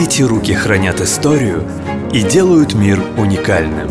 Эти 0.00 0.22
руки 0.22 0.54
хранят 0.54 1.00
историю 1.00 1.64
и 2.12 2.22
делают 2.22 2.72
мир 2.72 3.02
уникальным. 3.16 3.90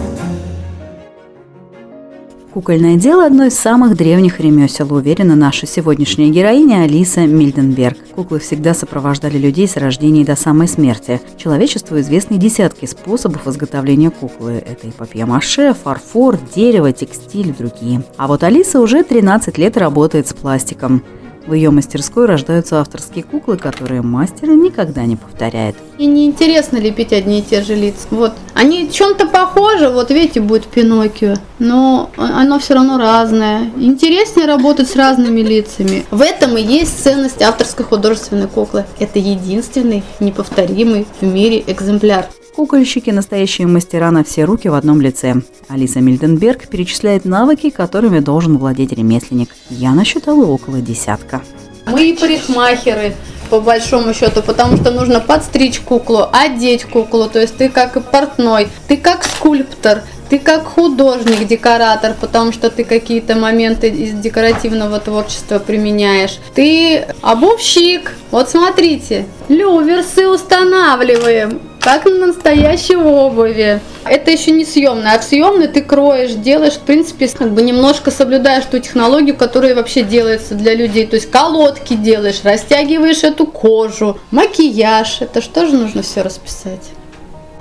Кукольное 2.53 2.95
дело– 2.95 3.25
одно 3.27 3.43
из 3.43 3.59
самых 3.59 3.97
древних 3.97 4.39
ремесел, 4.39 4.93
уверена 4.93 5.35
наша 5.35 5.67
сегодняшняя 5.67 6.29
героиня 6.29 6.83
Алиса 6.83 7.27
Мильденберг. 7.27 7.97
Куклы 8.15 8.39
всегда 8.39 8.73
сопровождали 8.73 9.37
людей 9.37 9.67
с 9.67 9.75
рождения 9.75 10.23
до 10.23 10.37
самой 10.37 10.69
смерти. 10.69 11.19
Человечеству 11.35 11.99
известны 11.99 12.37
десятки 12.37 12.85
способов 12.85 13.45
изготовления 13.45 14.09
куклы. 14.09 14.63
Это 14.65 14.87
и 14.87 14.91
папье-маше, 14.91 15.73
фарфор, 15.73 16.39
дерево, 16.55 16.93
текстиль 16.93 17.49
и 17.49 17.51
другие. 17.51 18.01
А 18.15 18.27
вот 18.27 18.43
Алиса 18.43 18.79
уже 18.79 19.03
13 19.03 19.57
лет 19.57 19.75
работает 19.75 20.29
с 20.29 20.33
пластиком. 20.33 21.03
В 21.47 21.53
ее 21.53 21.71
мастерской 21.71 22.25
рождаются 22.25 22.81
авторские 22.81 23.23
куклы, 23.23 23.57
которые 23.57 24.01
мастер 24.01 24.49
никогда 24.49 25.05
не 25.05 25.15
повторяет. 25.15 25.77
И 25.97 26.05
неинтересно 26.05 26.77
лепить 26.77 27.13
одни 27.13 27.39
и 27.39 27.41
те 27.41 27.61
же 27.61 27.73
лица. 27.73 28.05
Вот. 28.11 28.33
Они 28.53 28.91
чем-то 28.91 29.27
похожи, 29.27 29.87
вот 29.87 30.11
видите, 30.11 30.41
будет 30.41 30.67
Пиноккио, 30.67 31.35
но 31.59 32.09
оно 32.17 32.59
все 32.59 32.73
равно 32.73 32.97
разное. 32.97 33.71
Интереснее 33.77 34.45
работать 34.45 34.89
с 34.89 34.97
разными 34.97 35.39
лицами. 35.39 36.05
В 36.11 36.21
этом 36.21 36.57
и 36.57 36.61
есть 36.61 37.01
ценность 37.01 37.41
авторской 37.41 37.85
художественной 37.85 38.47
куклы. 38.47 38.83
Это 38.99 39.17
единственный, 39.17 40.03
неповторимый 40.19 41.07
в 41.21 41.25
мире 41.25 41.63
экземпляр. 41.65 42.27
Кукольщики– 42.57 43.09
настоящие 43.11 43.67
мастера 43.67 44.09
на 44.09 44.23
все 44.23 44.43
руки 44.43 44.67
в 44.67 44.73
одном 44.73 44.99
лице. 44.99 45.35
Алиса 45.69 46.01
Мильденберг 46.01 46.67
перечисляет 46.67 47.23
навыки, 47.23 47.69
которыми 47.69 48.17
должен 48.17 48.57
владеть 48.57 48.91
ремесленник. 48.91 49.49
Я 49.69 49.91
насчитала 49.91 50.43
около 50.43 50.81
десятка. 50.81 51.43
Мы 51.85 52.17
парикмахеры, 52.19 53.13
по 53.51 53.59
большому 53.59 54.11
счету, 54.15 54.41
потому 54.41 54.75
что 54.75 54.89
нужно 54.89 55.19
подстричь 55.19 55.79
куклу, 55.81 56.29
одеть 56.33 56.85
куклу, 56.85 57.29
то 57.29 57.39
есть 57.39 57.55
ты 57.57 57.69
как 57.69 58.03
портной, 58.09 58.69
ты 58.87 58.97
как 58.97 59.23
скульптор, 59.23 60.01
ты 60.27 60.39
как 60.39 60.65
художник, 60.65 61.45
декоратор, 61.45 62.15
потому 62.19 62.51
что 62.51 62.71
ты 62.71 62.83
какие-то 62.83 63.35
моменты 63.35 63.87
из 63.89 64.13
декоративного 64.13 64.99
творчества 64.99 65.59
применяешь. 65.59 66.39
Ты 66.55 67.05
обувщик. 67.21 68.13
Вот 68.31 68.49
смотрите, 68.49 69.27
люверсы 69.47 70.27
устанавливаем 70.27 71.61
как 71.87 72.03
на 72.03 72.27
настоящей 72.27 72.97
обуви. 72.97 73.79
Это 74.03 74.29
еще 74.29 74.51
не 74.51 74.65
съемная, 74.65 75.15
а 75.15 75.19
в 75.19 75.23
съемной 75.23 75.69
ты 75.69 75.81
кроешь, 75.81 76.33
делаешь, 76.33 76.73
в 76.73 76.81
принципе, 76.81 77.29
как 77.29 77.51
бы 77.53 77.61
немножко 77.61 78.11
соблюдаешь 78.11 78.65
ту 78.65 78.79
технологию, 78.79 79.37
которая 79.37 79.73
вообще 79.73 80.03
делается 80.03 80.53
для 80.55 80.75
людей. 80.75 81.07
То 81.07 81.15
есть 81.15 81.31
колодки 81.31 81.93
делаешь, 81.93 82.41
растягиваешь 82.43 83.23
эту 83.23 83.47
кожу, 83.47 84.19
макияж. 84.31 85.21
Это 85.21 85.41
что 85.41 85.65
же 85.65 85.77
нужно 85.77 86.01
все 86.01 86.23
расписать? 86.23 86.91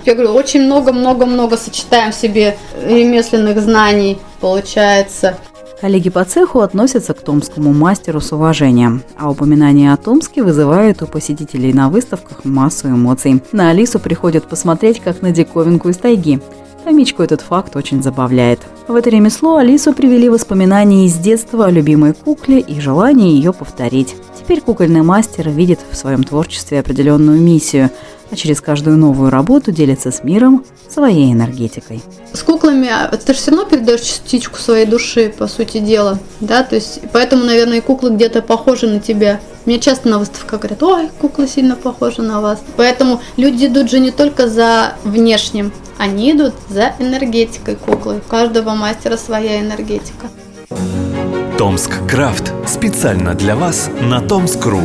Я 0.04 0.14
говорю, 0.14 0.32
очень 0.32 0.62
много-много-много 0.62 1.56
сочетаем 1.56 2.10
в 2.10 2.16
себе 2.16 2.56
ремесленных 2.84 3.60
знаний, 3.60 4.18
получается. 4.40 5.38
Коллеги 5.80 6.08
по 6.08 6.24
цеху 6.24 6.60
относятся 6.60 7.12
к 7.12 7.20
томскому 7.20 7.72
мастеру 7.74 8.20
с 8.20 8.32
уважением, 8.32 9.02
а 9.18 9.30
упоминание 9.30 9.92
о 9.92 9.98
Томске 9.98 10.42
вызывает 10.42 11.02
у 11.02 11.06
посетителей 11.06 11.74
на 11.74 11.90
выставках 11.90 12.46
массу 12.46 12.88
эмоций. 12.88 13.42
На 13.52 13.70
Алису 13.70 13.98
приходят 13.98 14.48
посмотреть, 14.48 15.00
как 15.00 15.20
на 15.20 15.32
диковинку 15.32 15.90
из 15.90 15.98
тайги. 15.98 16.40
Томичку 16.86 17.24
этот 17.24 17.40
факт 17.40 17.74
очень 17.74 18.00
забавляет. 18.00 18.60
В 18.86 18.94
это 18.94 19.10
ремесло 19.10 19.56
Алису 19.56 19.92
привели 19.92 20.28
воспоминания 20.28 21.06
из 21.06 21.14
детства 21.14 21.66
о 21.66 21.70
любимой 21.72 22.14
кукле 22.14 22.60
и 22.60 22.80
желание 22.80 23.34
ее 23.34 23.52
повторить. 23.52 24.14
Теперь 24.38 24.60
кукольный 24.60 25.02
мастер 25.02 25.48
видит 25.48 25.80
в 25.90 25.96
своем 25.96 26.22
творчестве 26.22 26.78
определенную 26.78 27.40
миссию– 27.40 27.90
а 28.30 28.36
через 28.36 28.60
каждую 28.60 28.96
новую 28.96 29.30
работу 29.30 29.70
делится 29.70 30.10
с 30.10 30.24
миром 30.24 30.64
своей 30.88 31.32
энергетикой. 31.32 32.02
С 32.32 32.42
куклами 32.42 32.88
а, 32.88 33.08
ты 33.16 33.32
же 33.32 33.38
все 33.38 33.50
равно 33.50 33.66
передаешь 33.66 34.00
частичку 34.00 34.58
своей 34.58 34.86
души, 34.86 35.32
по 35.36 35.46
сути 35.46 35.78
дела, 35.78 36.18
да, 36.40 36.62
то 36.62 36.74
есть 36.74 37.00
поэтому, 37.12 37.44
наверное, 37.44 37.78
и 37.78 37.80
куклы 37.80 38.10
где-то 38.10 38.42
похожи 38.42 38.86
на 38.86 39.00
тебя. 39.00 39.40
Мне 39.64 39.80
часто 39.80 40.08
на 40.08 40.18
выставках 40.18 40.60
говорят, 40.60 40.82
ой, 40.82 41.08
кукла 41.20 41.46
сильно 41.48 41.76
похожа 41.76 42.22
на 42.22 42.40
вас. 42.40 42.60
Поэтому 42.76 43.20
люди 43.36 43.66
идут 43.66 43.90
же 43.90 43.98
не 43.98 44.12
только 44.12 44.48
за 44.48 44.94
внешним, 45.04 45.72
они 45.98 46.32
идут 46.32 46.54
за 46.68 46.94
энергетикой 46.98 47.76
куклы. 47.76 48.16
У 48.18 48.28
каждого 48.28 48.70
мастера 48.70 49.16
своя 49.16 49.60
энергетика. 49.60 50.28
Томск 51.58 51.90
Крафт 52.08 52.52
специально 52.66 53.34
для 53.34 53.56
вас 53.56 53.90
на 54.00 54.20
Томск.ру. 54.20 54.82